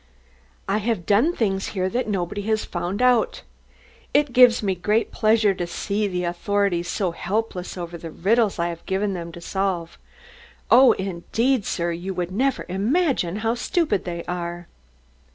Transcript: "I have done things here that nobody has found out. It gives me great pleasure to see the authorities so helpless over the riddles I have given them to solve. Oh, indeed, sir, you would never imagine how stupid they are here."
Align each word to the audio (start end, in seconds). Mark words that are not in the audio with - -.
"I 0.67 0.79
have 0.79 1.05
done 1.05 1.35
things 1.35 1.67
here 1.77 1.87
that 1.89 2.07
nobody 2.07 2.41
has 2.49 2.65
found 2.65 3.03
out. 3.03 3.43
It 4.15 4.33
gives 4.33 4.63
me 4.63 4.73
great 4.73 5.11
pleasure 5.11 5.53
to 5.53 5.67
see 5.67 6.07
the 6.07 6.23
authorities 6.23 6.87
so 6.87 7.11
helpless 7.11 7.77
over 7.77 7.99
the 7.99 8.09
riddles 8.09 8.57
I 8.57 8.69
have 8.69 8.83
given 8.87 9.13
them 9.13 9.31
to 9.31 9.39
solve. 9.41 9.99
Oh, 10.71 10.93
indeed, 10.93 11.65
sir, 11.65 11.91
you 11.91 12.15
would 12.15 12.31
never 12.31 12.65
imagine 12.67 13.35
how 13.45 13.53
stupid 13.53 14.03
they 14.05 14.23
are 14.23 14.53
here." 14.65 14.67